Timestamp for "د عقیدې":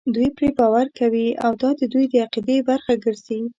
2.09-2.57